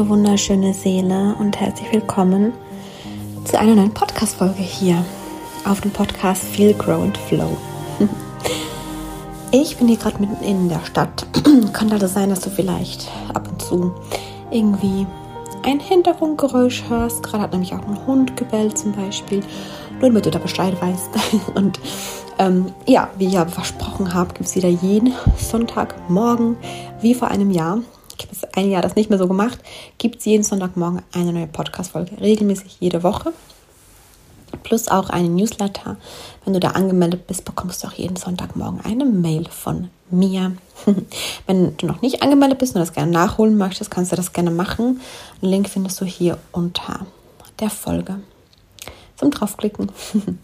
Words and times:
du 0.00 0.08
wunderschöne 0.08 0.72
Seele 0.72 1.34
und 1.38 1.60
herzlich 1.60 1.92
willkommen 1.92 2.54
zu 3.44 3.58
einer 3.58 3.74
neuen 3.74 3.92
Podcast-Folge 3.92 4.62
hier 4.62 5.04
auf 5.66 5.82
dem 5.82 5.90
Podcast 5.90 6.42
Feel, 6.42 6.72
Grow 6.72 7.02
and 7.02 7.18
Flow. 7.18 7.54
Ich 9.52 9.76
bin 9.76 9.88
hier 9.88 9.98
gerade 9.98 10.18
mitten 10.18 10.42
in 10.42 10.70
der 10.70 10.80
Stadt. 10.86 11.26
Kann 11.74 11.92
also 11.92 12.06
sein, 12.06 12.30
dass 12.30 12.40
du 12.40 12.48
vielleicht 12.48 13.10
ab 13.34 13.46
und 13.46 13.60
zu 13.60 13.92
irgendwie 14.50 15.06
ein 15.64 15.80
Hintergrundgeräusch 15.80 16.84
hörst. 16.88 17.22
Gerade 17.22 17.42
hat 17.42 17.52
nämlich 17.52 17.74
auch 17.74 17.86
ein 17.86 18.06
Hund 18.06 18.38
gebellt 18.38 18.78
zum 18.78 18.92
Beispiel. 18.92 19.40
Nur 20.00 20.08
damit 20.08 20.24
du 20.24 20.30
da 20.30 20.38
Bescheid 20.38 20.80
weißt. 20.80 21.10
Und 21.54 21.78
ähm, 22.38 22.72
ja, 22.86 23.10
wie 23.18 23.26
ich 23.26 23.34
ja 23.34 23.44
versprochen 23.44 24.14
habe, 24.14 24.32
gibt 24.32 24.48
es 24.48 24.56
wieder 24.56 24.70
jeden 24.70 25.12
Sonntagmorgen, 25.36 26.56
wie 27.02 27.14
vor 27.14 27.28
einem 27.28 27.50
Jahr, 27.50 27.80
jetzt 28.30 28.56
ein 28.56 28.70
Jahr 28.70 28.82
das 28.82 28.96
nicht 28.96 29.10
mehr 29.10 29.18
so 29.18 29.28
gemacht, 29.28 29.58
gibt 29.98 30.18
es 30.20 30.24
jeden 30.24 30.42
Sonntagmorgen 30.44 31.02
eine 31.12 31.32
neue 31.32 31.46
Podcast-Folge. 31.46 32.20
Regelmäßig 32.20 32.78
jede 32.80 33.02
Woche. 33.02 33.32
Plus 34.62 34.88
auch 34.88 35.10
einen 35.10 35.36
Newsletter. 35.36 35.96
Wenn 36.44 36.54
du 36.54 36.60
da 36.60 36.70
angemeldet 36.70 37.26
bist, 37.26 37.44
bekommst 37.44 37.82
du 37.82 37.88
auch 37.88 37.92
jeden 37.92 38.16
Sonntagmorgen 38.16 38.80
eine 38.84 39.04
Mail 39.04 39.48
von 39.48 39.90
mir. 40.10 40.56
Wenn 41.46 41.76
du 41.76 41.86
noch 41.86 42.02
nicht 42.02 42.22
angemeldet 42.22 42.58
bist 42.58 42.74
und 42.74 42.80
das 42.80 42.92
gerne 42.92 43.12
nachholen 43.12 43.56
möchtest, 43.56 43.90
kannst 43.90 44.12
du 44.12 44.16
das 44.16 44.32
gerne 44.32 44.50
machen. 44.50 45.00
Den 45.40 45.50
Link 45.50 45.68
findest 45.68 46.00
du 46.00 46.04
hier 46.04 46.38
unter 46.52 47.06
der 47.60 47.70
Folge. 47.70 48.20
Zum 49.16 49.30
draufklicken. 49.30 49.90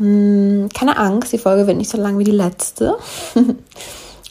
Hm, 0.00 0.70
keine 0.72 0.96
Angst, 0.96 1.30
die 1.30 1.36
Folge 1.36 1.66
wird 1.66 1.76
nicht 1.76 1.90
so 1.90 1.98
lang 1.98 2.16
wie 2.18 2.24
die 2.24 2.30
letzte. 2.30 2.96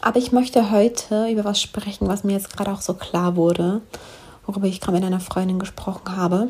Aber 0.01 0.17
ich 0.17 0.31
möchte 0.31 0.71
heute 0.71 1.27
über 1.29 1.43
was 1.43 1.61
sprechen, 1.61 2.07
was 2.07 2.23
mir 2.23 2.33
jetzt 2.33 2.55
gerade 2.55 2.71
auch 2.71 2.81
so 2.81 2.93
klar 2.93 3.35
wurde, 3.35 3.81
worüber 4.45 4.67
ich 4.67 4.79
gerade 4.79 4.97
mit 4.97 5.03
einer 5.03 5.19
Freundin 5.19 5.59
gesprochen 5.59 6.15
habe. 6.15 6.49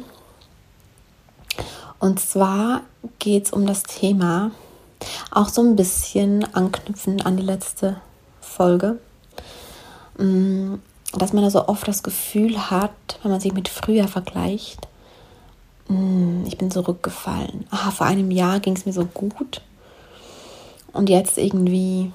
Und 2.00 2.20
zwar 2.20 2.82
geht 3.18 3.48
es 3.48 3.52
um 3.52 3.66
das 3.66 3.84
Thema, 3.84 4.52
auch 5.32 5.50
so 5.50 5.62
ein 5.62 5.76
bisschen 5.76 6.54
anknüpfen 6.54 7.22
an 7.22 7.38
die 7.38 7.44
letzte 7.44 8.00
Folge, 8.40 9.00
mm, 10.18 10.76
dass 11.14 11.34
man 11.34 11.44
da 11.44 11.50
so 11.50 11.68
oft 11.68 11.88
das 11.88 12.04
Gefühl 12.04 12.70
hat, 12.70 12.92
wenn 13.24 13.32
man 13.32 13.40
sich 13.40 13.54
mit 13.54 13.68
früher 13.68 14.08
vergleicht, 14.08 14.88
mm, 15.88 16.46
ich 16.46 16.58
bin 16.58 16.72
zurückgefallen. 16.72 17.66
Aha, 17.72 17.92
vor 17.92 18.08
einem 18.08 18.32
Jahr 18.32 18.60
ging 18.60 18.76
es 18.76 18.86
mir 18.86 18.94
so 18.94 19.06
gut 19.06 19.62
und 20.94 21.10
jetzt 21.10 21.38
irgendwie 21.38 22.12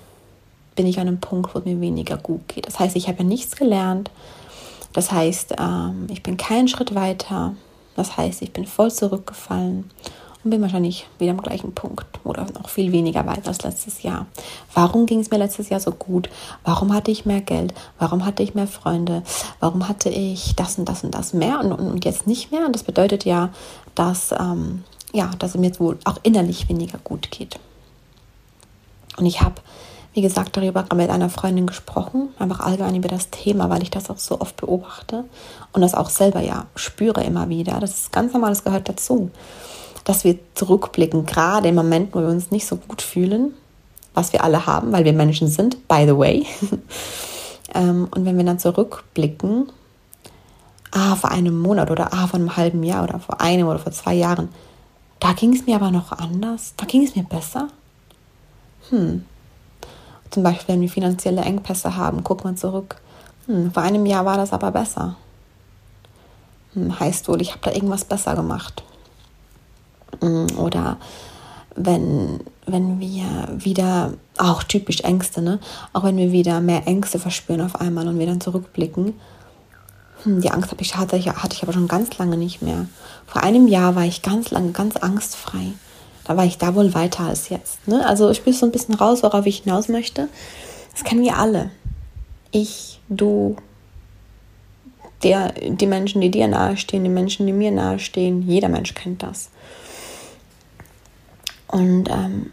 bin 0.75 0.87
ich 0.87 0.99
an 0.99 1.09
einem 1.09 1.21
Punkt, 1.21 1.55
wo 1.55 1.59
es 1.59 1.65
mir 1.65 1.81
weniger 1.81 2.17
gut 2.17 2.49
geht. 2.49 2.67
Das 2.67 2.79
heißt, 2.79 2.97
ich 2.97 3.09
habe 3.09 3.19
ja 3.19 3.25
nichts 3.25 3.57
gelernt. 3.57 4.11
Das 4.93 5.13
heißt, 5.13 5.55
ähm, 5.59 6.07
ich 6.11 6.23
bin 6.23 6.37
keinen 6.37 6.69
Schritt 6.69 6.95
weiter. 6.95 7.55
Das 7.97 8.17
heißt, 8.17 8.43
ich 8.43 8.53
bin 8.53 8.67
voll 8.67 8.93
zurückgefallen 8.93 9.91
und 10.43 10.51
bin 10.51 10.61
wahrscheinlich 10.61 11.07
wieder 11.19 11.33
am 11.33 11.41
gleichen 11.41 11.75
Punkt 11.75 12.07
oder 12.23 12.47
noch 12.53 12.69
viel 12.69 12.93
weniger 12.93 13.27
weit 13.27 13.47
als 13.49 13.63
letztes 13.63 14.03
Jahr. 14.03 14.27
Warum 14.75 15.07
ging 15.07 15.21
es 15.21 15.31
mir 15.31 15.39
letztes 15.39 15.69
Jahr 15.71 15.81
so 15.81 15.93
gut? 15.93 16.29
Warum 16.65 16.93
hatte 16.93 17.11
ich 17.11 17.25
mehr 17.25 17.41
Geld? 17.41 17.73
Warum 17.99 18.27
hatte 18.27 18.43
ich 18.43 18.55
mehr 18.55 18.67
Freunde? 18.67 19.23
Warum 19.61 19.89
hatte 19.89 20.11
ich 20.11 20.55
das 20.55 20.79
und 20.79 20.89
das 20.89 21.03
und 21.03 21.15
das 21.15 21.33
mehr 21.33 21.61
und, 21.61 21.73
und, 21.73 21.91
und 21.91 22.05
jetzt 22.05 22.27
nicht 22.27 22.53
mehr? 22.53 22.67
Und 22.67 22.75
das 22.75 22.83
bedeutet 22.83 23.25
ja, 23.25 23.51
dass, 23.95 24.33
ähm, 24.33 24.85
ja, 25.13 25.31
dass 25.39 25.51
es 25.51 25.57
mir 25.57 25.67
jetzt 25.69 25.81
wohl 25.81 25.99
auch 26.05 26.19
innerlich 26.23 26.69
weniger 26.69 26.99
gut 26.99 27.31
geht. 27.31 27.59
Und 29.17 29.27
ich 29.27 29.41
habe 29.41 29.55
wie 30.15 30.23
gesagt, 30.23 30.57
darüber 30.57 30.87
mit 30.95 31.11
einer 31.11 31.29
Freundin 31.29 31.67
gesprochen, 31.67 32.29
einfach 32.39 32.61
allgemein 32.61 32.95
über 32.95 33.09
das 33.09 33.31
Thema, 33.31 33.69
weil 33.69 33.83
ich 33.83 33.91
das 33.91 34.11
auch 34.11 34.19
so 34.19 34.41
oft 34.41 34.57
beobachte 34.57 35.25
und 35.73 35.83
das 35.83 35.95
auch 35.95 36.09
selber 36.09 36.41
ja 36.41 36.67
spüre 36.77 37.23
immer 37.25 37.49
wieder. 37.49 37.81
Das 37.81 37.91
ist 37.97 38.13
ganz 38.13 38.33
normal, 38.33 38.51
das 38.51 38.65
gehört 38.65 38.89
dazu, 38.89 39.31
dass 40.05 40.23
wir 40.23 40.39
zurückblicken, 40.55 41.27
gerade 41.27 41.69
in 41.69 41.75
Momenten, 41.75 42.15
wo 42.15 42.21
wir 42.21 42.29
uns 42.29 42.53
nicht 42.53 42.67
so 42.67 42.77
gut 42.77 43.03
fühlen, 43.03 43.55
was 44.15 44.33
wir 44.33 44.45
alle 44.45 44.67
haben, 44.67 44.93
weil 44.93 45.05
wir 45.05 45.13
Menschen 45.13 45.49
sind, 45.49 45.89
by 45.89 46.05
the 46.07 46.17
way. 46.17 46.47
Ähm, 47.75 48.09
und 48.15 48.25
wenn 48.25 48.37
wir 48.37 48.45
dann 48.45 48.59
zurückblicken, 48.59 49.69
ah, 50.93 51.17
vor 51.17 51.31
einem 51.31 51.59
Monat 51.59 51.91
oder 51.91 52.13
ah, 52.13 52.27
vor 52.27 52.39
einem 52.39 52.57
halben 52.57 52.83
Jahr 52.83 53.03
oder 53.05 53.19
vor 53.19 53.41
einem 53.41 53.67
oder 53.67 53.79
vor 53.79 53.93
zwei 53.93 54.15
Jahren, 54.15 54.49
da 55.19 55.33
ging 55.33 55.55
es 55.55 55.67
mir 55.67 55.77
aber 55.77 55.91
noch 55.91 56.13
anders, 56.13 56.75
da 56.77 56.87
ging 56.87 57.05
es 57.05 57.17
mir 57.17 57.25
besser. 57.25 57.69
Hm, 58.91 59.25
zum 60.35 60.43
Beispiel, 60.43 60.75
wenn 60.75 60.81
wir 60.81 60.89
finanzielle 60.89 61.43
Engpässe 61.43 61.97
haben, 61.97 62.25
guck 62.25 62.45
mal 62.45 62.57
zurück. 62.57 62.97
Hm, 63.47 63.73
vor 63.73 63.85
einem 63.85 64.05
Jahr 64.05 64.25
war 64.25 64.37
das 64.37 64.53
aber 64.53 64.73
besser. 64.73 65.15
Hm, 66.73 66.99
heißt 66.99 67.29
wohl, 67.29 67.41
ich 67.41 67.53
habe 67.53 67.61
da 67.63 67.71
irgendwas 67.71 68.05
besser 68.05 68.35
gemacht. 68.35 68.83
Hm, 70.21 70.49
oder 70.59 70.97
wenn, 71.77 72.41
wenn 72.67 72.99
wir 72.99 73.49
wieder, 73.53 74.15
auch 74.37 74.65
typisch 74.65 75.01
Ängste, 75.03 75.41
ne? 75.41 75.61
auch 75.93 76.03
wenn 76.03 76.17
wir 76.17 76.33
wieder 76.33 76.61
mehr 76.61 76.89
Ängste 76.89 77.21
verspüren 77.21 77.61
auf 77.61 77.81
einmal 77.81 78.09
und 78.09 78.19
wir 78.19 78.27
dann 78.27 78.41
zurückblicken, 78.41 79.15
hm, 80.25 80.41
die 80.41 80.51
Angst 80.51 80.75
ich, 80.81 80.97
hatte, 80.97 81.17
hatte 81.17 81.55
ich 81.55 81.63
aber 81.63 81.73
schon 81.73 81.87
ganz 81.87 82.19
lange 82.19 82.37
nicht 82.37 82.61
mehr. 82.61 82.87
Vor 83.27 83.45
einem 83.45 83.69
Jahr 83.69 83.95
war 83.95 84.05
ich 84.05 84.23
ganz 84.23 84.51
lange 84.51 84.73
ganz 84.73 84.97
angstfrei 84.97 85.75
da 86.25 86.37
war 86.37 86.45
ich 86.45 86.59
da 86.59 86.75
wohl 86.75 86.95
weiter 86.95 87.25
als 87.25 87.49
jetzt. 87.49 87.87
Ne? 87.87 88.05
Also 88.07 88.31
ich 88.31 88.43
bin 88.43 88.53
so 88.53 88.67
ein 88.67 88.73
bisschen 88.73 88.95
raus, 88.95 89.23
worauf 89.23 89.47
ich 89.47 89.59
hinaus 89.59 89.89
möchte. 89.89 90.29
Das 90.93 91.05
kennen 91.05 91.23
wir 91.23 91.37
alle. 91.37 91.71
Ich, 92.51 93.01
du, 93.09 93.57
der, 95.23 95.53
die 95.53 95.87
Menschen, 95.87 96.21
die 96.21 96.31
dir 96.31 96.49
nahestehen, 96.49 97.05
die 97.05 97.11
Menschen, 97.11 97.47
die 97.47 97.53
mir 97.53 97.71
nahestehen. 97.71 98.43
Jeder 98.43 98.69
Mensch 98.69 98.95
kennt 98.95 99.23
das. 99.23 99.51
Und 101.67 102.09
ähm, 102.09 102.53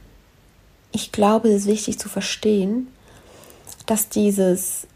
ich 0.92 1.12
glaube, 1.12 1.50
es 1.50 1.62
ist 1.62 1.68
wichtig 1.68 2.00
zu 2.00 2.10
verstehen, 2.10 2.88
dass 3.86 4.10
dieses 4.10 4.88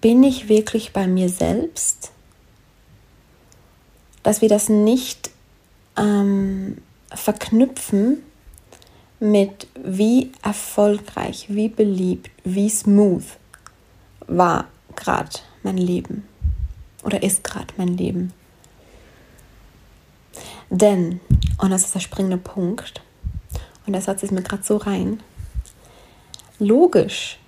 bin 0.00 0.22
ich 0.22 0.48
wirklich 0.48 0.92
bei 0.92 1.06
mir 1.06 1.28
selbst, 1.28 2.10
dass 4.22 4.42
wir 4.42 4.48
das 4.48 4.68
nicht 4.68 5.30
ähm, 5.96 6.78
verknüpfen 7.10 8.22
mit 9.18 9.66
wie 9.74 10.32
erfolgreich, 10.42 11.46
wie 11.48 11.68
beliebt, 11.68 12.30
wie 12.44 12.70
smooth 12.70 13.24
war 14.26 14.68
gerade 14.96 15.30
mein 15.62 15.76
Leben 15.76 16.26
oder 17.02 17.22
ist 17.22 17.44
gerade 17.44 17.74
mein 17.76 17.96
Leben. 17.96 18.32
Denn, 20.70 21.20
und 21.58 21.70
das 21.70 21.84
ist 21.84 21.94
der 21.94 22.00
springende 22.00 22.38
Punkt, 22.38 23.02
und 23.86 23.92
der 23.92 24.02
Satz 24.02 24.22
ist 24.22 24.30
mir 24.30 24.42
gerade 24.42 24.62
so 24.62 24.76
rein, 24.76 25.20
logisch 26.58 27.38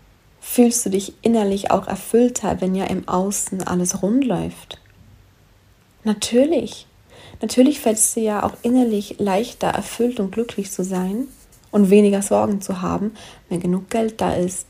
fühlst 0.41 0.84
du 0.84 0.91
dich 0.91 1.15
innerlich 1.23 1.71
auch 1.71 1.87
erfüllter, 1.87 2.61
wenn 2.61 2.75
ja 2.75 2.84
im 2.87 3.06
Außen 3.06 3.62
alles 3.62 4.03
rund 4.03 4.25
läuft. 4.25 4.81
Natürlich. 6.05 6.87
Natürlich 7.42 7.80
fällt 7.80 7.98
es 7.98 8.14
dir 8.14 8.22
ja 8.22 8.42
auch 8.44 8.53
innerlich 8.62 9.16
leichter, 9.19 9.66
erfüllt 9.66 10.20
und 10.20 10.30
glücklich 10.30 10.70
zu 10.70 10.84
sein 10.84 11.26
und 11.72 11.91
weniger 11.91 12.22
Sorgen 12.22 12.60
zu 12.60 12.80
haben, 12.82 13.14
wenn 13.48 13.58
genug 13.58 13.91
Geld 13.91 14.20
da 14.20 14.32
ist, 14.32 14.66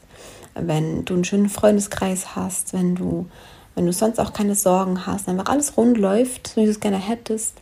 wenn 0.55 1.05
du 1.05 1.15
einen 1.15 1.25
schönen 1.25 1.51
Freundeskreis 1.51 2.35
hast, 2.35 2.73
wenn 2.73 2.95
du, 2.95 3.29
wenn 3.75 3.85
du 3.85 3.93
sonst 3.93 4.19
auch 4.19 4.33
keine 4.33 4.55
Sorgen 4.55 5.07
hast, 5.07 5.29
einfach 5.29 5.53
alles 5.53 5.77
rund 5.77 5.99
läuft, 5.99 6.49
so 6.49 6.63
wie 6.63 6.65
du 6.65 6.71
es 6.71 6.81
gerne 6.81 6.97
hättest. 6.97 7.55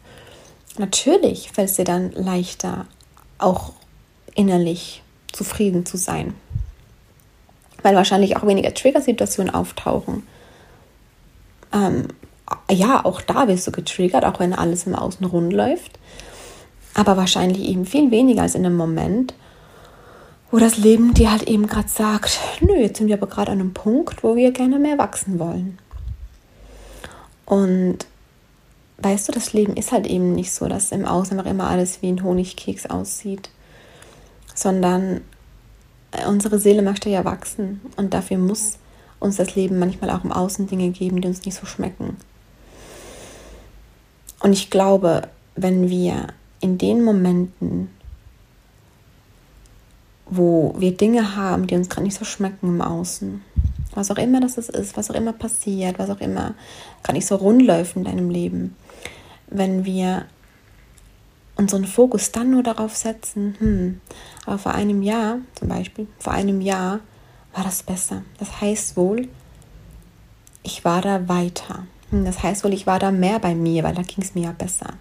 Natürlich 0.78 1.50
fällt 1.50 1.70
es 1.70 1.76
dir 1.76 1.84
dann 1.84 2.12
leichter, 2.12 2.86
auch 3.38 3.72
innerlich 4.36 5.02
zufrieden 5.32 5.84
zu 5.84 5.96
sein. 5.96 6.34
Weil 7.82 7.96
wahrscheinlich 7.96 8.36
auch 8.36 8.46
weniger 8.46 8.72
Trigger-Situationen 8.72 9.52
auftauchen. 9.52 10.22
Ähm, 11.72 12.08
ja, 12.70 13.04
auch 13.04 13.20
da 13.20 13.48
wirst 13.48 13.66
du 13.66 13.72
getriggert, 13.72 14.24
auch 14.24 14.40
wenn 14.40 14.52
alles 14.52 14.86
im 14.86 14.94
Außen 14.94 15.26
rund 15.26 15.52
läuft. 15.52 15.98
Aber 16.94 17.16
wahrscheinlich 17.16 17.68
eben 17.68 17.86
viel 17.86 18.10
weniger 18.10 18.42
als 18.42 18.54
in 18.54 18.66
einem 18.66 18.76
Moment, 18.76 19.34
wo 20.50 20.58
das 20.58 20.76
Leben 20.76 21.14
dir 21.14 21.30
halt 21.30 21.44
eben 21.44 21.66
gerade 21.66 21.88
sagt, 21.88 22.40
nö, 22.60 22.74
jetzt 22.74 22.98
sind 22.98 23.06
wir 23.06 23.16
aber 23.16 23.28
gerade 23.28 23.52
an 23.52 23.60
einem 23.60 23.74
Punkt, 23.74 24.24
wo 24.24 24.34
wir 24.34 24.50
gerne 24.50 24.78
mehr 24.78 24.98
wachsen 24.98 25.38
wollen. 25.38 25.78
Und 27.46 27.98
weißt 28.98 29.28
du, 29.28 29.32
das 29.32 29.52
Leben 29.52 29.76
ist 29.76 29.92
halt 29.92 30.06
eben 30.06 30.34
nicht 30.34 30.52
so, 30.52 30.68
dass 30.68 30.92
im 30.92 31.04
Außen 31.04 31.38
einfach 31.38 31.50
immer 31.50 31.68
alles 31.68 32.02
wie 32.02 32.10
ein 32.10 32.22
Honigkeks 32.22 32.86
aussieht, 32.86 33.50
sondern 34.54 35.20
äh, 36.12 36.26
unsere 36.26 36.58
Seele 36.58 36.82
möchte 36.82 37.08
ja 37.08 37.24
wachsen 37.24 37.80
und 37.96 38.12
dafür 38.14 38.38
muss 38.38 38.78
uns 39.20 39.36
das 39.36 39.54
Leben 39.54 39.78
manchmal 39.78 40.10
auch 40.10 40.24
im 40.24 40.32
Außen 40.32 40.66
Dinge 40.66 40.90
geben, 40.90 41.20
die 41.20 41.28
uns 41.28 41.44
nicht 41.44 41.56
so 41.56 41.66
schmecken. 41.66 42.16
Und 44.40 44.52
ich 44.52 44.70
glaube, 44.70 45.28
wenn 45.54 45.88
wir 45.88 46.28
in 46.60 46.78
den 46.78 47.02
Momenten, 47.04 47.90
wo 50.26 50.74
wir 50.78 50.96
Dinge 50.96 51.36
haben, 51.36 51.66
die 51.66 51.74
uns 51.74 51.88
gerade 51.88 52.04
nicht 52.04 52.18
so 52.18 52.24
schmecken 52.24 52.68
im 52.68 52.82
Außen, 52.82 53.42
Was 53.92 54.10
auch 54.10 54.18
immer 54.18 54.40
das 54.40 54.56
ist, 54.56 54.96
was 54.96 55.10
auch 55.10 55.14
immer 55.16 55.32
passiert, 55.32 55.98
was 55.98 56.10
auch 56.10 56.20
immer 56.20 56.54
gar 57.02 57.12
nicht 57.12 57.26
so 57.26 57.34
rund 57.34 57.62
läuft 57.62 57.96
in 57.96 58.04
deinem 58.04 58.30
Leben. 58.30 58.76
Wenn 59.48 59.84
wir 59.84 60.26
unseren 61.56 61.84
Fokus 61.84 62.30
dann 62.30 62.50
nur 62.50 62.62
darauf 62.62 62.96
setzen, 62.96 63.56
hm, 63.58 64.00
aber 64.46 64.58
vor 64.58 64.74
einem 64.74 65.02
Jahr 65.02 65.38
zum 65.56 65.68
Beispiel, 65.68 66.06
vor 66.18 66.32
einem 66.32 66.60
Jahr 66.60 67.00
war 67.52 67.64
das 67.64 67.82
besser. 67.82 68.22
Das 68.38 68.60
heißt 68.60 68.96
wohl, 68.96 69.28
ich 70.62 70.84
war 70.84 71.02
da 71.02 71.28
weiter. 71.28 71.86
Hm, 72.10 72.24
das 72.24 72.42
heißt 72.42 72.64
wohl, 72.64 72.72
ich 72.72 72.86
war 72.86 72.98
da 72.98 73.10
mehr 73.10 73.38
bei 73.38 73.54
mir, 73.54 73.82
weil 73.82 73.94
da 73.94 74.02
ging 74.02 74.22
es 74.22 74.34
mir 74.34 74.44
ja 74.44 74.52
besser. 74.52 74.94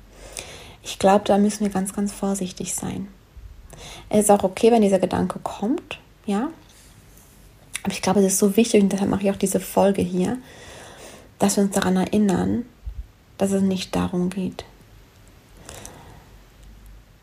Ich 0.84 1.00
glaube, 1.00 1.26
da 1.26 1.38
müssen 1.38 1.62
wir 1.62 1.70
ganz, 1.70 1.94
ganz 1.94 2.14
vorsichtig 2.14 2.74
sein. 2.74 3.08
Es 4.10 4.26
ist 4.26 4.32
auch 4.32 4.44
okay, 4.44 4.72
wenn 4.72 4.82
dieser 4.82 5.00
Gedanke 5.00 5.40
kommt, 5.40 6.00
ja. 6.26 6.50
Aber 7.84 7.94
ich 7.94 8.02
glaube, 8.02 8.20
es 8.20 8.34
ist 8.34 8.40
so 8.40 8.56
wichtig 8.56 8.82
und 8.82 8.92
deshalb 8.92 9.10
mache 9.10 9.24
ich 9.24 9.32
auch 9.32 9.36
diese 9.36 9.60
Folge 9.60 10.02
hier, 10.02 10.38
dass 11.38 11.58
wir 11.58 11.64
uns 11.64 11.76
daran 11.76 11.96
erinnern, 11.96 12.66
dass 13.38 13.52
es 13.52 13.62
nicht 13.62 13.96
darum 13.96 14.30
geht. 14.30 14.66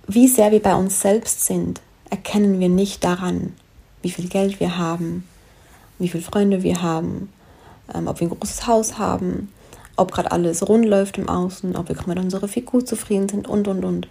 Wie 0.06 0.29
sehr 0.29 0.53
wir 0.53 0.62
bei 0.62 0.75
uns 0.75 1.00
selbst 1.00 1.44
sind, 1.44 1.81
erkennen 2.11 2.61
wir 2.61 2.69
nicht 2.69 3.05
daran, 3.05 3.55
wie 4.03 4.11
viel 4.11 4.29
Geld 4.29 4.61
wir 4.61 4.79
haben, 4.79 5.29
wie 5.99 6.09
viele 6.09 6.23
Freunde 6.23 6.62
wir 6.62 6.81
haben, 6.81 7.29
ähm, 7.93 8.06
ob 8.06 8.21
wir 8.21 8.29
ein 8.29 8.38
großes 8.38 8.67
Haus 8.67 8.99
haben, 8.99 9.53
ob 9.96 10.12
gerade 10.12 10.31
alles 10.31 10.69
rund 10.69 10.84
läuft 10.84 11.19
im 11.19 11.28
Außen, 11.28 11.76
ob 11.76 11.88
wir 11.88 11.96
mit 12.06 12.19
unserer 12.19 12.48
Figur 12.48 12.84
zufrieden 12.84 13.28
sind 13.28 13.48
und 13.48 13.66
und 13.69 13.84
und. 13.84 14.08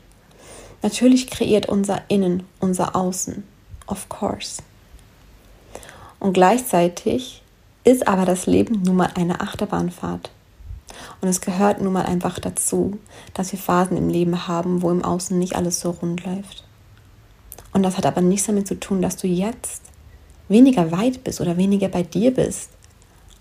Natürlich 0.82 1.28
kreiert 1.28 1.68
unser 1.68 2.02
Innen 2.10 2.44
unser 2.60 2.96
Außen, 2.96 3.44
of 3.88 4.10
course. 4.10 4.62
Und 6.20 6.34
gleichzeitig 6.34 7.44
ist 7.84 8.08
aber 8.08 8.26
das 8.26 8.46
Leben 8.46 8.82
nun 8.82 8.96
mal 8.96 9.12
eine 9.16 9.42
Achterbahnfahrt. 9.42 10.32
Und 11.22 11.28
es 11.28 11.42
gehört 11.42 11.82
nun 11.82 11.94
mal 11.94 12.06
einfach 12.06 12.40
dazu, 12.40 12.98
dass 13.34 13.52
wir 13.52 13.60
Phasen 13.60 13.98
im 13.98 14.10
Leben 14.10 14.48
haben, 14.48 14.82
wo 14.82 14.92
im 14.92 15.04
Außen 15.04 15.38
nicht 15.38 15.56
alles 15.56 15.80
so 15.80 15.92
rund 15.92 16.26
läuft. 16.26 16.64
Und 17.74 17.84
das 17.84 17.98
hat 17.98 18.06
aber 18.06 18.22
nichts 18.22 18.48
damit 18.48 18.68
zu 18.68 18.80
tun, 18.80 19.02
dass 19.02 19.18
du 19.18 19.28
jetzt 19.28 19.82
weniger 20.48 20.92
weit 20.92 21.24
bist 21.24 21.42
oder 21.42 21.58
weniger 21.58 21.90
bei 21.90 22.04
dir 22.04 22.34
bist, 22.34 22.70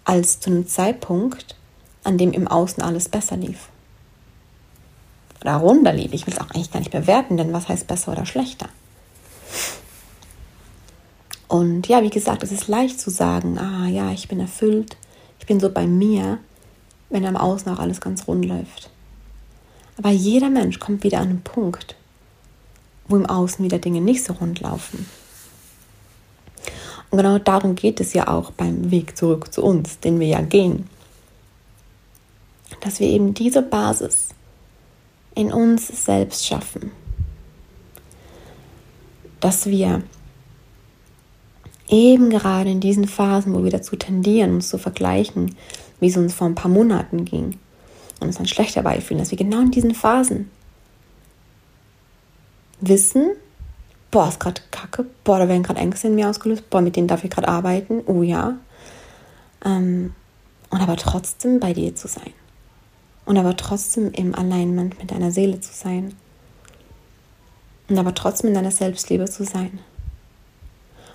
als 0.05 0.41
zu 0.41 0.51
einem 0.51 0.67
Zeitpunkt, 0.67 1.57
an 2.05 2.19
dem 2.19 2.33
im 2.33 2.47
Außen 2.49 2.83
alles 2.83 3.09
besser 3.09 3.37
lief. 3.37 3.69
Oder 5.41 5.57
runder 5.57 5.93
lief. 5.93 6.13
Ich 6.13 6.27
will 6.27 6.35
es 6.35 6.41
auch 6.41 6.51
eigentlich 6.51 6.71
gar 6.71 6.81
nicht 6.81 6.91
bewerten, 6.91 7.37
denn 7.37 7.53
was 7.53 7.69
heißt 7.69 7.87
besser 7.87 8.13
oder 8.13 8.25
schlechter? 8.25 8.69
Und 11.49 11.87
ja, 11.89 12.03
wie 12.03 12.11
gesagt, 12.11 12.43
es 12.43 12.53
ist 12.53 12.69
leicht 12.69 12.99
zu 13.01 13.11
sagen, 13.11 13.59
ah 13.59 13.87
ja, 13.87 14.11
ich 14.11 14.29
bin 14.29 14.41
erfüllt, 14.41 14.97
ich 15.39 15.47
bin 15.47 15.61
so 15.61 15.71
bei 15.71 15.87
mir, 15.87 16.39
wenn 17.11 17.27
am 17.27 17.37
Außen 17.37 17.71
auch 17.73 17.79
alles 17.79 18.01
ganz 18.01 18.27
rund 18.27 18.45
läuft. 18.45 18.91
Aber 19.97 20.11
jeder 20.11 20.51
Mensch 20.51 20.81
kommt 20.81 21.05
wieder 21.05 21.19
an 21.19 21.29
einen 21.29 21.43
Punkt, 21.43 21.95
wo 23.07 23.17
im 23.17 23.27
Außen 23.27 23.65
wieder 23.65 23.79
Dinge 23.79 24.01
nicht 24.01 24.25
so 24.25 24.33
rund 24.33 24.61
laufen. 24.61 25.07
Und 27.11 27.19
genau 27.19 27.39
darum 27.39 27.77
geht 27.77 28.01
es 28.01 28.13
ja 28.15 28.27
auch 28.27 28.51
beim 28.51 28.91
Weg 28.91 29.17
zurück 29.17 29.53
zu 29.53 29.63
uns, 29.63 30.01
den 30.01 30.19
wir 30.19 30.27
ja 30.27 30.41
gehen. 30.41 30.89
Dass 32.81 33.01
wir 33.01 33.09
eben 33.09 33.35
diese 33.35 33.63
Basis 33.63 34.29
in 35.35 35.53
uns 35.53 36.05
selbst 36.05 36.47
schaffen. 36.47 36.93
Dass 39.41 39.67
wir 39.67 40.03
eben 41.89 42.31
gerade 42.31 42.71
in 42.71 42.81
diesen 42.81 43.07
Phasen, 43.07 43.55
wo 43.55 43.65
wir 43.65 43.71
dazu 43.71 43.97
tendieren, 43.97 44.55
uns 44.55 44.69
zu 44.69 44.79
vergleichen, 44.79 45.55
wie 46.01 46.09
es 46.09 46.17
uns 46.17 46.35
vor 46.35 46.47
ein 46.47 46.55
paar 46.55 46.71
Monaten 46.71 47.25
ging, 47.25 47.59
und 48.21 48.29
uns 48.29 48.37
dann 48.37 48.47
schlecht 48.47 48.77
dabei 48.77 49.01
fühlen, 49.01 49.19
dass 49.19 49.31
wir 49.31 49.39
genau 49.39 49.61
in 49.61 49.71
diesen 49.71 49.95
Phasen 49.95 50.51
wissen, 52.81 53.33
boah, 54.11 54.29
ist 54.29 54.41
gerade 54.41 54.63
kacke, 54.71 55.07
boah, 55.25 55.39
da 55.39 55.49
werden 55.49 55.63
gerade 55.63 55.81
Ängste 55.81 56.09
in 56.09 56.15
mir 56.15 56.29
ausgelöst, 56.29 56.71
boah, 56.71 56.81
mit 56.81 56.97
denen 56.97 57.09
darf 57.09 57.25
ich 57.25 57.31
gerade 57.31 57.49
arbeiten, 57.49 58.03
oh 58.07 58.23
ja. 58.23 58.57
Ähm, 59.65 60.15
und 60.71 60.81
aber 60.81 60.97
trotzdem 60.97 61.61
bei 61.61 61.73
dir 61.73 61.95
zu 61.95 62.09
sein. 62.09 62.33
Und 63.25 63.39
aber 63.39 63.57
trotzdem 63.57 64.13
im 64.13 64.35
Alignment 64.35 64.99
mit 64.99 65.11
deiner 65.11 65.31
Seele 65.31 65.61
zu 65.61 65.73
sein. 65.73 66.15
Und 67.89 67.99
aber 67.99 68.15
trotzdem 68.15 68.49
in 68.49 68.55
deiner 68.55 68.71
Selbstliebe 68.71 69.25
zu 69.27 69.45
sein. 69.45 69.79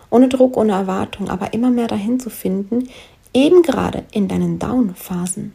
Ohne 0.09 0.27
Druck, 0.27 0.57
ohne 0.57 0.73
Erwartung, 0.73 1.29
aber 1.29 1.53
immer 1.53 1.69
mehr 1.69 1.87
dahin 1.87 2.19
zu 2.19 2.29
finden, 2.29 2.89
eben 3.33 3.61
gerade 3.61 4.05
in 4.11 4.27
deinen 4.27 4.57
Down-Phasen, 4.57 5.53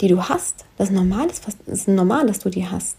die 0.00 0.08
du 0.08 0.22
hast. 0.28 0.66
Das 0.76 0.90
ist 0.90 0.94
normal, 0.94 1.28
das 1.28 1.40
ist 1.66 1.88
normal, 1.88 2.26
dass 2.26 2.40
du 2.40 2.50
die 2.50 2.68
hast. 2.68 2.96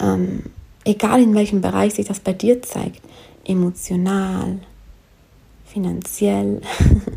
ähm, 0.00 0.44
egal 0.84 1.22
in 1.22 1.34
welchem 1.34 1.60
Bereich 1.60 1.94
sich 1.94 2.06
das 2.06 2.20
bei 2.20 2.32
dir 2.32 2.62
zeigt, 2.62 3.02
emotional, 3.44 4.58
finanziell, 5.66 6.62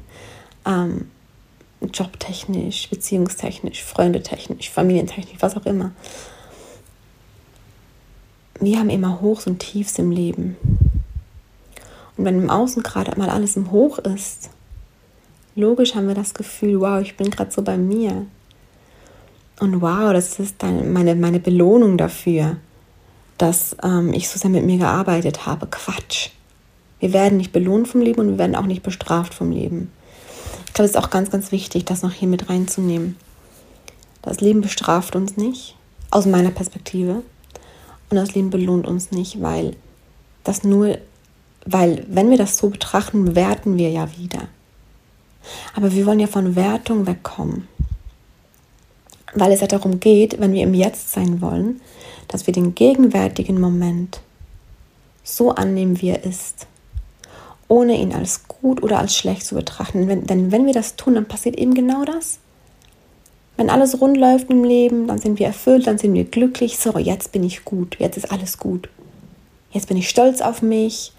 ähm, 0.66 1.10
jobtechnisch, 1.92 2.90
beziehungstechnisch, 2.90 3.84
freundetechnisch, 3.84 4.70
familientechnisch, 4.70 5.38
was 5.40 5.58
auch 5.58 5.66
immer. 5.66 5.92
Wir 8.60 8.80
haben 8.80 8.90
immer 8.90 9.22
Hochs 9.22 9.48
und 9.48 9.60
Tiefs 9.60 9.98
im 10.00 10.12
Leben. 10.12 10.58
Und 12.18 12.26
wenn 12.26 12.42
im 12.42 12.50
Außen 12.50 12.84
gerade 12.84 13.18
mal 13.18 13.30
alles 13.30 13.58
im 13.58 13.72
Hoch 13.72 13.98
ist, 14.00 14.50
logisch 15.56 15.96
haben 15.96 16.08
wir 16.08 16.16
das 16.16 16.34
Gefühl, 16.34 16.80
wow, 16.80 17.02
ich 17.02 17.18
bin 17.18 17.30
gerade 17.30 17.52
so 17.52 17.62
bei 17.62 17.78
mir. 17.78 18.26
Und 19.60 19.82
wow, 19.82 20.14
das 20.14 20.40
ist 20.40 20.56
dann 20.60 20.94
meine, 20.94 21.16
meine 21.16 21.40
Belohnung 21.40 21.98
dafür 21.98 22.58
dass 23.38 23.76
ähm, 23.84 24.14
ich 24.14 24.30
so 24.30 24.40
sehr 24.40 24.50
mit 24.50 24.66
mir 24.66 24.78
gearbeitet 24.78 25.46
habe. 25.46 25.68
Quatsch. 25.68 26.30
Wir 27.00 27.14
werden 27.14 27.38
nicht 27.38 27.52
belohnt 27.52 27.88
vom 27.88 28.02
Leben 28.02 28.22
und 28.22 28.30
wir 28.30 28.38
werden 28.38 28.56
auch 28.56 28.66
nicht 28.66 28.84
bestraft 28.84 29.34
vom 29.34 29.52
Leben. 29.52 29.92
Ich 30.74 30.76
glaube, 30.76 30.90
es 30.90 30.96
ist 30.96 31.04
auch 31.04 31.12
ganz, 31.12 31.30
ganz 31.30 31.52
wichtig, 31.52 31.86
das 31.86 32.02
noch 32.02 32.14
hier 32.14 32.28
mit 32.28 32.50
reinzunehmen. 32.50 33.16
Das 34.24 34.42
Leben 34.42 34.62
bestraft 34.62 35.16
uns 35.16 35.38
nicht, 35.38 35.76
aus 36.10 36.26
meiner 36.26 36.50
Perspektive. 36.50 37.22
Und 38.10 38.18
das 38.18 38.34
Leben 38.34 38.50
belohnt 38.50 38.88
uns 38.88 39.12
nicht, 39.12 39.40
weil 39.40 39.76
das 40.44 40.64
nur, 40.64 40.98
weil 41.64 42.04
wenn 42.10 42.32
wir 42.32 42.40
das 42.40 42.58
so 42.58 42.70
betrachten, 42.70 43.36
werten 43.36 43.78
wir 43.78 43.92
ja 43.92 44.18
wieder. 44.18 44.48
Aber 45.76 45.92
wir 45.92 46.08
wollen 46.08 46.20
ja 46.20 46.26
von 46.26 46.56
Wertung 46.56 47.06
wegkommen. 47.06 47.68
Weil 49.36 49.52
es 49.52 49.62
ja 49.62 49.68
darum 49.68 50.00
geht, 50.00 50.40
wenn 50.40 50.54
wir 50.54 50.64
im 50.64 50.74
Jetzt 50.74 51.12
sein 51.12 51.40
wollen, 51.40 51.82
dass 52.28 52.48
wir 52.48 52.52
den 52.52 52.74
gegenwärtigen 52.74 53.62
Moment 53.62 54.22
so 55.24 55.52
annehmen, 55.52 56.02
wie 56.02 56.10
er 56.10 56.24
ist, 56.24 56.66
ohne 57.68 57.96
ihn 57.98 58.14
als 58.14 58.48
gut 58.48 58.84
oder 58.84 59.00
als 59.00 59.16
schlecht 59.16 59.46
zu 59.46 59.56
betrachten. 59.56 60.08
Wenn, 60.08 60.26
denn 60.26 60.52
wenn 60.52 60.66
wir 60.66 60.74
das 60.74 60.96
tun, 60.96 61.16
dann 61.16 61.26
passiert 61.26 61.58
eben 61.58 61.74
genau 61.74 62.06
das. 62.06 62.40
Wenn 63.56 63.70
alles 63.70 64.02
rund 64.02 64.18
läuft 64.18 64.50
im 64.50 64.64
Leben, 64.64 65.08
dann 65.08 65.20
sind 65.20 65.40
wir 65.40 65.48
erfüllt, 65.48 65.86
dann 65.86 65.98
sind 65.98 66.14
wir 66.14 66.24
glücklich. 66.24 66.80
So, 66.80 66.98
jetzt 66.98 67.32
bin 67.32 67.44
ich 67.44 67.64
gut, 67.66 67.98
jetzt 68.00 68.18
ist 68.18 68.32
alles 68.32 68.58
gut. 68.58 68.90
Jetzt 69.72 69.88
bin 69.88 69.98
ich 69.98 70.10
stolz 70.10 70.42
auf 70.42 70.62
mich. 70.62 71.14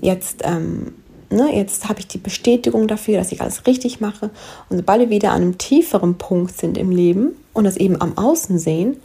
Jetzt, 0.00 0.42
ähm, 0.44 0.94
ne, 1.30 1.54
jetzt 1.54 1.88
habe 1.88 2.00
ich 2.00 2.06
die 2.06 2.18
Bestätigung 2.18 2.88
dafür, 2.88 3.18
dass 3.18 3.32
ich 3.32 3.40
alles 3.40 3.66
richtig 3.66 4.00
mache. 4.00 4.30
Und 4.68 4.78
sobald 4.78 5.00
wir 5.00 5.10
wieder 5.10 5.32
an 5.32 5.42
einem 5.42 5.58
tieferen 5.58 6.16
Punkt 6.16 6.56
sind 6.56 6.78
im 6.78 6.90
Leben 6.90 7.32
und 7.52 7.64
das 7.64 7.76
eben 7.76 8.00
am 8.00 8.16
Außen 8.16 8.58
sehen, 8.58 8.96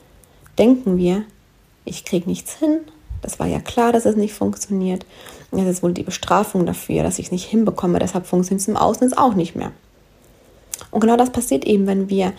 denken 0.57 0.97
wir, 0.97 1.23
ich 1.85 2.05
kriege 2.05 2.29
nichts 2.29 2.57
hin. 2.57 2.79
Das 3.21 3.39
war 3.39 3.47
ja 3.47 3.59
klar, 3.59 3.91
dass 3.91 4.05
es 4.05 4.15
nicht 4.15 4.33
funktioniert. 4.33 5.05
Jetzt 5.51 5.67
ist 5.67 5.83
wohl 5.83 5.93
die 5.93 6.03
Bestrafung 6.03 6.65
dafür, 6.65 7.03
dass 7.03 7.19
ich 7.19 7.27
es 7.27 7.31
nicht 7.31 7.45
hinbekomme. 7.45 7.99
Deshalb 7.99 8.25
funktioniert 8.25 8.61
es 8.61 8.67
im 8.67 8.77
Außen 8.77 9.07
jetzt 9.07 9.17
auch 9.17 9.33
nicht 9.33 9.55
mehr. 9.55 9.71
Und 10.91 11.01
genau 11.01 11.17
das 11.17 11.31
passiert 11.31 11.65
eben, 11.65 11.87
wenn 11.87 12.09
wir 12.09 12.33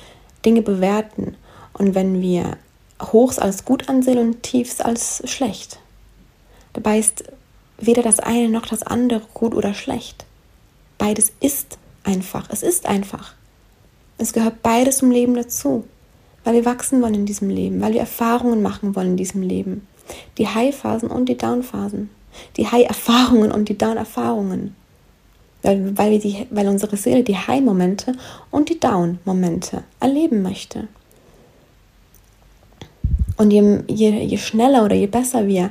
Dinge 0.44 0.62
bewerten 0.62 1.36
und 1.72 1.94
wenn 1.94 2.20
wir 2.20 2.56
Hochs 3.00 3.38
als 3.38 3.64
gut 3.64 3.88
ansehen 3.88 4.18
und 4.18 4.42
Tiefs 4.42 4.80
als 4.80 5.22
schlecht. 5.24 5.78
Dabei 6.72 6.98
ist 6.98 7.24
weder 7.78 8.02
das 8.02 8.20
eine 8.20 8.48
noch 8.48 8.66
das 8.66 8.82
andere 8.82 9.22
gut 9.34 9.54
oder 9.54 9.74
schlecht. 9.74 10.24
Beides 10.98 11.32
ist 11.40 11.78
einfach. 12.04 12.48
Es 12.50 12.62
ist 12.62 12.86
einfach. 12.86 13.34
Es 14.18 14.32
gehört 14.32 14.62
beides 14.62 14.98
zum 14.98 15.10
Leben 15.10 15.34
dazu 15.34 15.84
weil 16.44 16.54
wir 16.54 16.64
wachsen 16.64 17.02
wollen 17.02 17.14
in 17.14 17.26
diesem 17.26 17.50
Leben, 17.50 17.80
weil 17.80 17.92
wir 17.92 18.00
Erfahrungen 18.00 18.62
machen 18.62 18.96
wollen 18.96 19.10
in 19.10 19.16
diesem 19.16 19.42
Leben. 19.42 19.86
Die 20.38 20.48
High-Phasen 20.48 21.10
und 21.10 21.28
die 21.28 21.36
Down-Phasen. 21.36 22.10
Die 22.56 22.66
High-Erfahrungen 22.66 23.52
und 23.52 23.68
die 23.68 23.78
Down-Erfahrungen. 23.78 24.76
Weil, 25.62 25.96
weil, 25.96 26.18
die, 26.18 26.46
weil 26.50 26.68
unsere 26.68 26.96
Seele 26.96 27.22
die 27.22 27.36
High-Momente 27.36 28.14
und 28.50 28.68
die 28.68 28.80
Down-Momente 28.80 29.84
erleben 30.00 30.42
möchte. 30.42 30.88
Und 33.36 33.50
je, 33.52 33.80
je, 33.88 34.10
je 34.10 34.38
schneller 34.38 34.84
oder 34.84 34.94
je 34.94 35.06
besser 35.06 35.46
wir 35.46 35.70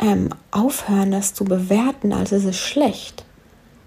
ähm, 0.00 0.30
aufhören, 0.50 1.10
das 1.10 1.34
zu 1.34 1.44
bewerten, 1.44 2.12
als 2.12 2.32
es 2.32 2.44
ist 2.44 2.58
schlecht. 2.58 3.24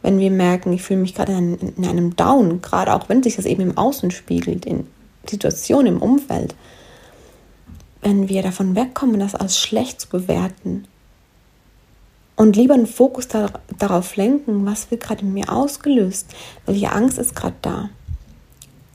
Wenn 0.02 0.20
wir 0.20 0.32
merken, 0.32 0.72
ich 0.74 0.84
fühle 0.84 1.02
mich 1.02 1.14
gerade 1.14 1.34
in, 1.34 1.58
in, 1.58 1.86
einem 1.86 2.16
Down, 2.16 2.62
gerade 2.62 2.94
auch 2.94 3.10
wenn 3.10 3.22
sich 3.22 3.36
das 3.36 3.46
eben 3.46 3.64
im 3.64 3.78
Außen 3.78 4.12
spiegelt, 4.12 4.66
in 4.66 4.88
Situationen 5.28 5.96
im 5.96 6.02
Umfeld, 6.02 6.56
wenn 8.01 8.29
wir 8.29 8.41
davon 8.41 8.75
wegkommen, 8.75 9.20
das 9.20 9.36
als 9.36 9.60
schlecht 9.60 10.01
zu 10.01 10.10
bewerten 10.10 10.88
und 12.39 12.56
lieber 12.56 12.74
einen 12.74 12.88
Fokus 12.88 13.27
da, 13.27 13.50
darauf 13.77 14.15
lenken, 14.15 14.65
was 14.65 14.91
wird 14.91 15.03
gerade 15.03 15.24
in 15.24 15.34
mir 15.34 15.51
ausgelöst, 15.51 16.27
welche 16.65 16.91
Angst 16.91 17.18
ist 17.18 17.36
gerade 17.36 17.58
da. 17.62 17.89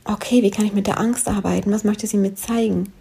Okay, 0.04 0.42
wie 0.42 0.50
kann 0.50 0.64
ich 0.64 0.72
mit 0.72 0.86
der 0.86 0.98
Angst 0.98 1.28
arbeiten? 1.28 1.70
Was 1.70 1.84
möchte 1.84 2.06
sie 2.06 2.16
mir 2.16 2.34
zeigen? 2.34 2.92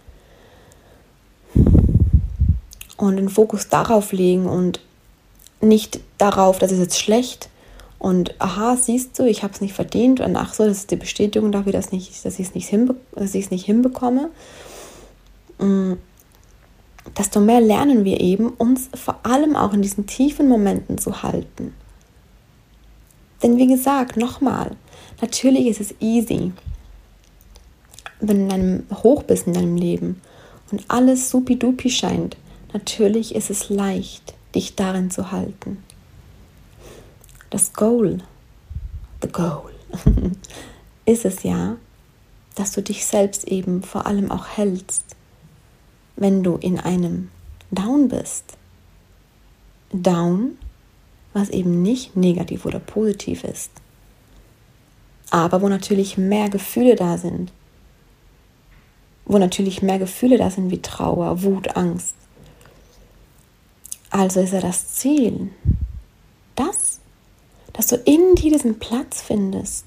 Und 2.98 3.16
den 3.16 3.30
Fokus 3.30 3.70
darauf 3.70 4.12
legen 4.12 4.46
und 4.46 4.82
nicht 5.62 6.02
darauf, 6.18 6.60
das 6.60 6.74
ist 6.74 6.80
jetzt 6.80 7.00
schlecht 7.00 7.50
und 7.98 8.36
aha, 8.42 8.76
siehst 8.76 9.18
du, 9.18 9.24
ich 9.26 9.44
habe 9.44 9.54
es 9.54 9.62
nicht 9.62 9.74
verdient 9.74 10.20
und 10.20 10.36
ach 10.36 10.54
so, 10.54 10.66
das 10.66 10.80
ist 10.80 10.92
die 10.92 10.98
Bestätigung 10.98 11.54
dafür, 11.54 11.72
dass, 11.72 11.94
ich 11.94 12.26
es 12.26 12.54
nicht, 12.54 12.68
hinbe 12.68 12.98
nicht 13.16 13.66
hinbekomme. 13.66 14.30
Mm 15.64 15.94
desto 17.18 17.40
mehr 17.40 17.62
lernen 17.62 18.06
wir 18.06 18.20
eben, 18.22 18.50
uns 18.50 18.90
vor 18.94 19.20
allem 19.24 19.56
auch 19.56 19.74
in 19.74 19.82
diesen 19.82 20.08
tiefen 20.08 20.48
Momenten 20.48 20.98
zu 20.98 21.24
halten. 21.24 21.74
Denn 23.42 23.58
wie 23.58 23.68
gesagt, 23.68 24.18
nochmal, 24.18 24.76
natürlich 25.22 25.68
ist 25.68 25.82
es 25.82 25.96
easy, 26.00 26.54
wenn 28.22 28.40
du 28.40 28.44
in 28.46 28.52
einem 28.52 28.84
Hoch 29.04 29.24
bist 29.24 29.48
in 29.48 29.54
deinem 29.54 29.76
Leben 29.76 30.22
und 30.72 30.86
alles 30.88 31.30
supidupi 31.30 31.90
scheint, 31.90 32.38
natürlich 32.72 33.36
ist 33.36 33.50
es 33.50 33.70
leicht, 33.70 34.34
dich 34.56 34.76
darin 34.76 35.12
zu 35.12 35.32
halten. 35.32 35.84
Das 37.50 37.74
Goal, 37.74 38.20
the 39.22 39.28
Goal, 39.28 39.74
ist 41.06 41.26
es 41.26 41.44
ja, 41.44 41.76
dass 42.56 42.72
du 42.72 42.82
dich 42.82 43.06
selbst 43.06 43.46
eben 43.48 43.84
vor 43.84 44.06
allem 44.06 44.32
auch 44.32 44.48
hältst 44.48 45.04
wenn 46.24 46.42
du 46.42 46.56
in 46.56 46.80
einem 46.80 47.30
Down 47.70 48.08
bist. 48.08 48.56
Down, 49.92 50.58
was 51.34 51.50
eben 51.50 51.82
nicht 51.82 52.16
negativ 52.16 52.66
oder 52.66 52.80
positiv 52.80 53.44
ist, 53.44 53.72
aber 55.32 55.62
wo 55.62 55.68
natürlich 55.68 56.18
mehr 56.18 56.50
Gefühle 56.50 56.96
da 56.96 57.18
sind. 57.18 57.52
Wo 59.26 59.38
natürlich 59.38 59.82
mehr 59.82 60.00
Gefühle 60.00 60.38
da 60.38 60.50
sind 60.50 60.72
wie 60.72 60.82
Trauer, 60.82 61.44
Wut, 61.44 61.76
Angst. 61.76 62.16
Also 64.10 64.40
ist 64.40 64.54
ja 64.54 64.62
das 64.62 64.94
Ziel, 64.94 65.50
das, 66.56 67.02
dass 67.74 67.88
du 67.88 67.98
in 67.98 68.36
dir 68.36 68.54
diesen 68.54 68.80
Platz 68.80 69.22
findest, 69.22 69.86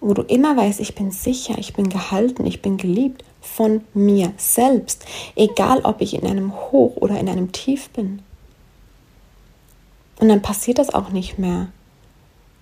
wo 0.00 0.12
du 0.12 0.20
immer 0.20 0.54
weißt, 0.54 0.80
ich 0.80 0.94
bin 0.94 1.12
sicher, 1.12 1.56
ich 1.56 1.72
bin 1.72 1.88
gehalten, 1.88 2.44
ich 2.44 2.60
bin 2.60 2.76
geliebt, 2.76 3.24
von 3.44 3.82
mir 3.92 4.32
selbst, 4.36 5.04
egal 5.36 5.82
ob 5.84 6.00
ich 6.00 6.14
in 6.14 6.26
einem 6.26 6.54
Hoch 6.54 6.96
oder 6.96 7.18
in 7.18 7.28
einem 7.28 7.52
Tief 7.52 7.90
bin. 7.90 8.22
Und 10.18 10.28
dann 10.28 10.42
passiert 10.42 10.78
das 10.78 10.92
auch 10.92 11.10
nicht 11.10 11.38
mehr, 11.38 11.68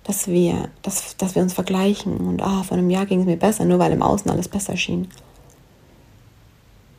dass 0.03 0.27
wir, 0.27 0.69
dass, 0.81 1.15
dass 1.17 1.35
wir 1.35 1.41
uns 1.41 1.53
vergleichen 1.53 2.17
und 2.17 2.41
ah, 2.41 2.63
vor 2.63 2.77
einem 2.77 2.89
Jahr 2.89 3.05
ging 3.05 3.21
es 3.21 3.25
mir 3.25 3.37
besser, 3.37 3.65
nur 3.65 3.79
weil 3.79 3.93
im 3.93 4.03
Außen 4.03 4.29
alles 4.29 4.49
besser 4.49 4.75
schien. 4.75 5.07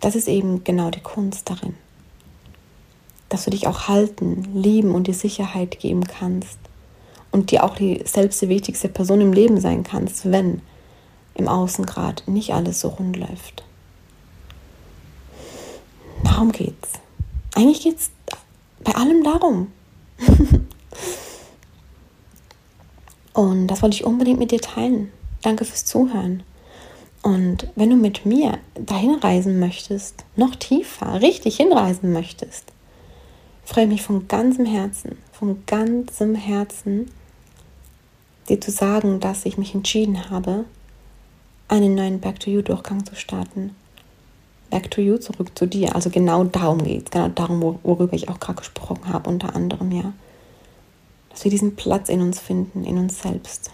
Das 0.00 0.14
ist 0.14 0.28
eben 0.28 0.64
genau 0.64 0.90
die 0.90 1.00
Kunst 1.00 1.50
darin. 1.50 1.74
Dass 3.28 3.44
du 3.44 3.50
dich 3.50 3.66
auch 3.66 3.88
halten, 3.88 4.48
lieben 4.54 4.94
und 4.94 5.06
die 5.06 5.14
Sicherheit 5.14 5.78
geben 5.80 6.04
kannst. 6.04 6.58
Und 7.30 7.50
dir 7.50 7.64
auch 7.64 7.74
die 7.74 8.02
selbst 8.04 8.40
die 8.42 8.48
wichtigste 8.48 8.88
Person 8.88 9.20
im 9.20 9.32
Leben 9.32 9.60
sein 9.60 9.82
kannst, 9.82 10.30
wenn 10.30 10.62
im 11.34 11.48
Außen 11.48 11.84
gerade 11.84 12.30
nicht 12.30 12.54
alles 12.54 12.80
so 12.80 12.88
rund 12.88 13.16
läuft. 13.16 13.64
Darum 16.24 16.52
geht's. 16.52 16.92
Eigentlich 17.54 17.82
geht's 17.82 18.10
bei 18.82 18.94
allem 18.94 19.22
darum. 19.22 19.70
Und 23.34 23.66
das 23.66 23.82
wollte 23.82 23.96
ich 23.96 24.04
unbedingt 24.04 24.38
mit 24.38 24.50
dir 24.50 24.60
teilen. 24.60 25.12
Danke 25.42 25.64
fürs 25.64 25.84
Zuhören. 25.84 26.42
Und 27.22 27.68
wenn 27.76 27.90
du 27.90 27.96
mit 27.96 28.26
mir 28.26 28.58
dahin 28.74 29.14
reisen 29.14 29.58
möchtest, 29.58 30.24
noch 30.36 30.56
tiefer, 30.56 31.20
richtig 31.20 31.56
hinreisen 31.56 32.12
möchtest, 32.12 32.64
freue 33.64 33.84
ich 33.84 33.90
mich 33.90 34.02
von 34.02 34.28
ganzem 34.28 34.66
Herzen, 34.66 35.18
von 35.32 35.64
ganzem 35.66 36.34
Herzen, 36.34 37.10
dir 38.48 38.60
zu 38.60 38.70
sagen, 38.70 39.20
dass 39.20 39.46
ich 39.46 39.56
mich 39.56 39.74
entschieden 39.74 40.30
habe, 40.30 40.64
einen 41.68 41.94
neuen 41.94 42.20
Back 42.20 42.40
to 42.40 42.50
You 42.50 42.62
Durchgang 42.62 43.06
zu 43.06 43.14
starten 43.14 43.74
back 44.70 44.90
to 44.90 45.00
you, 45.00 45.18
zurück 45.18 45.56
zu 45.56 45.66
dir. 45.66 45.94
Also 45.94 46.10
genau 46.10 46.44
darum 46.44 46.82
geht 46.82 47.04
es, 47.04 47.10
genau 47.10 47.28
darum, 47.28 47.78
worüber 47.82 48.12
ich 48.14 48.28
auch 48.28 48.40
gerade 48.40 48.58
gesprochen 48.58 49.12
habe, 49.12 49.28
unter 49.28 49.54
anderem, 49.54 49.92
ja. 49.92 50.12
Dass 51.30 51.44
wir 51.44 51.50
diesen 51.50 51.76
Platz 51.76 52.08
in 52.08 52.20
uns 52.20 52.40
finden, 52.40 52.84
in 52.84 52.98
uns 52.98 53.20
selbst. 53.20 53.70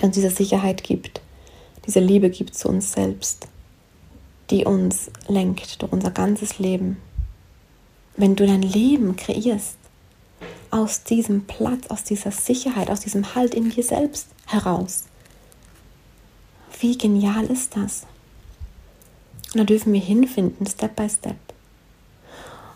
Der 0.00 0.06
uns 0.06 0.14
diese 0.14 0.30
Sicherheit 0.30 0.82
gibt, 0.82 1.20
diese 1.86 2.00
Liebe 2.00 2.30
gibt 2.30 2.54
zu 2.54 2.68
uns 2.68 2.92
selbst, 2.92 3.48
die 4.50 4.64
uns 4.64 5.10
lenkt 5.28 5.82
durch 5.82 5.92
unser 5.92 6.10
ganzes 6.10 6.58
Leben. 6.58 6.96
Wenn 8.16 8.36
du 8.36 8.46
dein 8.46 8.62
Leben 8.62 9.16
kreierst, 9.16 9.76
aus 10.70 11.04
diesem 11.04 11.44
Platz, 11.44 11.86
aus 11.88 12.02
dieser 12.02 12.32
Sicherheit, 12.32 12.90
aus 12.90 13.00
diesem 13.00 13.34
Halt 13.36 13.54
in 13.54 13.70
dir 13.70 13.84
selbst 13.84 14.28
heraus. 14.46 15.04
Wie 16.80 16.98
genial 16.98 17.44
ist 17.44 17.76
das? 17.76 18.06
Und 19.54 19.60
da 19.60 19.64
dürfen 19.64 19.92
wir 19.92 20.00
hinfinden, 20.00 20.66
Step 20.66 20.96
by 20.96 21.08
Step. 21.08 21.36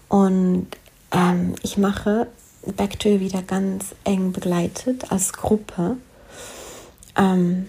Und 0.08 0.68
ähm, 1.10 1.54
ich 1.62 1.76
mache 1.76 2.28
Back 2.76 3.00
to 3.00 3.08
You 3.08 3.20
wieder 3.20 3.42
ganz 3.42 3.96
eng 4.04 4.30
begleitet 4.30 5.10
als 5.10 5.32
Gruppe. 5.32 5.96
Ähm, 7.16 7.66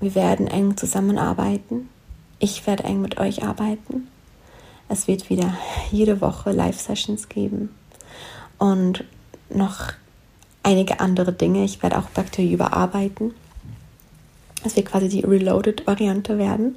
wir 0.00 0.14
werden 0.14 0.46
eng 0.46 0.76
zusammenarbeiten. 0.76 1.88
Ich 2.38 2.66
werde 2.68 2.84
eng 2.84 3.00
mit 3.00 3.18
euch 3.18 3.42
arbeiten. 3.42 4.06
Es 4.88 5.08
wird 5.08 5.28
wieder 5.28 5.56
jede 5.90 6.20
Woche 6.20 6.52
Live-Sessions 6.52 7.28
geben 7.28 7.70
und 8.58 9.02
noch 9.50 9.92
einige 10.62 11.00
andere 11.00 11.32
Dinge. 11.32 11.64
Ich 11.64 11.82
werde 11.82 11.98
auch 11.98 12.08
Back 12.10 12.30
to 12.30 12.40
You 12.40 12.54
überarbeiten. 12.54 13.34
Es 14.62 14.76
wird 14.76 14.86
quasi 14.86 15.08
die 15.08 15.24
Reloaded-Variante 15.24 16.38
werden. 16.38 16.76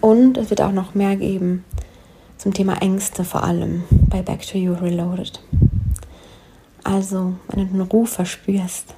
Und 0.00 0.38
es 0.38 0.50
wird 0.50 0.60
auch 0.60 0.72
noch 0.72 0.94
mehr 0.94 1.16
geben 1.16 1.64
zum 2.36 2.54
Thema 2.54 2.80
Ängste 2.80 3.24
vor 3.24 3.42
allem 3.42 3.84
bei 3.90 4.22
Back 4.22 4.46
to 4.46 4.58
You 4.58 4.74
Reloaded. 4.74 5.40
Also, 6.84 7.34
wenn 7.48 7.66
du 7.66 7.74
einen 7.74 7.80
Ruf 7.82 8.10
verspürst, 8.10 8.94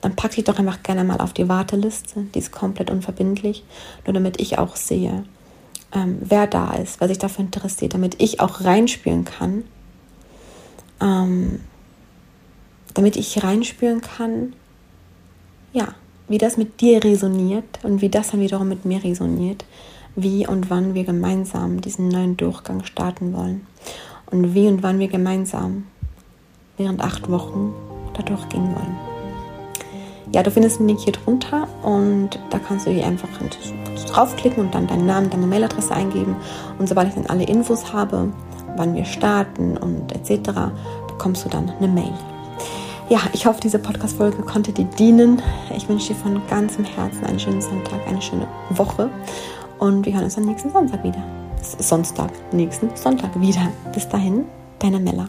dann 0.00 0.16
pack 0.16 0.32
dich 0.32 0.44
doch 0.44 0.58
einfach 0.58 0.82
gerne 0.82 1.04
mal 1.04 1.20
auf 1.20 1.32
die 1.32 1.48
Warteliste. 1.48 2.26
Die 2.34 2.38
ist 2.38 2.52
komplett 2.52 2.90
unverbindlich, 2.90 3.64
nur 4.04 4.12
damit 4.12 4.40
ich 4.40 4.58
auch 4.58 4.76
sehe, 4.76 5.24
ähm, 5.94 6.18
wer 6.20 6.46
da 6.46 6.74
ist, 6.74 7.00
wer 7.00 7.08
sich 7.08 7.18
dafür 7.18 7.44
interessiert, 7.44 7.94
damit 7.94 8.20
ich 8.20 8.40
auch 8.40 8.62
reinspüren 8.62 9.24
kann. 9.24 9.64
Ähm, 11.00 11.60
damit 12.94 13.16
ich 13.16 13.42
reinspüren 13.42 14.00
kann, 14.00 14.52
ja, 15.72 15.94
wie 16.28 16.38
das 16.38 16.56
mit 16.56 16.80
dir 16.80 17.02
resoniert 17.02 17.80
und 17.82 18.00
wie 18.00 18.08
das 18.08 18.30
dann 18.30 18.40
wiederum 18.40 18.68
mit 18.68 18.84
mir 18.84 19.02
resoniert, 19.02 19.64
wie 20.16 20.46
und 20.46 20.70
wann 20.70 20.94
wir 20.94 21.04
gemeinsam 21.04 21.80
diesen 21.80 22.08
neuen 22.08 22.36
Durchgang 22.36 22.84
starten 22.84 23.34
wollen 23.34 23.66
und 24.30 24.54
wie 24.54 24.68
und 24.68 24.82
wann 24.82 24.98
wir 24.98 25.08
gemeinsam 25.08 25.84
während 26.76 27.00
acht 27.00 27.30
Wochen 27.30 27.74
da 28.14 28.22
durchgehen 28.22 28.64
wollen. 28.64 28.96
Ja, 30.32 30.42
du 30.42 30.50
findest 30.50 30.80
den 30.80 30.88
Link 30.88 31.00
hier 31.00 31.12
drunter 31.12 31.68
und 31.82 32.30
da 32.50 32.58
kannst 32.58 32.86
du 32.86 32.90
hier 32.90 33.06
einfach 33.06 33.28
draufklicken 34.08 34.64
und 34.64 34.74
dann 34.74 34.86
deinen 34.86 35.06
Namen, 35.06 35.30
deine 35.30 35.46
Mailadresse 35.46 35.94
eingeben 35.94 36.36
und 36.78 36.88
sobald 36.88 37.08
ich 37.08 37.14
dann 37.14 37.26
alle 37.26 37.44
Infos 37.44 37.92
habe, 37.92 38.32
wann 38.76 38.94
wir 38.94 39.04
starten 39.04 39.76
und 39.76 40.12
etc., 40.12 40.50
bekommst 41.06 41.44
du 41.44 41.48
dann 41.48 41.70
eine 41.70 41.88
Mail 41.88 42.12
ja, 43.08 43.20
ich 43.32 43.46
hoffe, 43.46 43.60
diese 43.60 43.78
Podcast-Folge 43.78 44.42
konnte 44.42 44.72
dir 44.72 44.84
dienen. 44.84 45.42
Ich 45.76 45.88
wünsche 45.88 46.08
dir 46.08 46.20
von 46.20 46.40
ganzem 46.48 46.84
Herzen 46.84 47.24
einen 47.24 47.38
schönen 47.38 47.60
Sonntag, 47.60 48.00
eine 48.06 48.22
schöne 48.22 48.46
Woche 48.70 49.10
und 49.78 50.06
wir 50.06 50.14
hören 50.14 50.24
uns 50.24 50.36
am 50.38 50.44
nächsten 50.44 50.70
Sonntag 50.70 51.04
wieder. 51.04 51.22
Sonntag, 51.78 52.30
nächsten 52.52 52.94
Sonntag 52.96 53.38
wieder. 53.40 53.70
Bis 53.92 54.08
dahin, 54.08 54.44
deine 54.78 55.00
Mella. 55.00 55.28